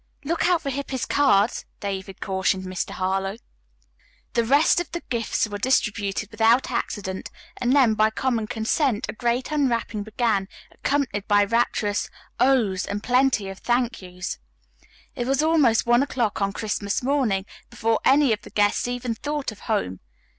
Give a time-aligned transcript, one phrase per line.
[0.23, 2.89] "Look out for Hippy's cards," David cautioned Mr.
[2.89, 3.37] Harlowe.
[4.33, 9.13] The rest of the gifts were distributed without accident, and then by common consent a
[9.13, 12.09] great unwrapping began, accompanied by rapturous
[12.39, 14.39] "ohs," and plenty of "thank yous."
[15.15, 19.51] It was almost one o'clock on Christmas morning before any of the guests even thought
[19.51, 19.99] of home.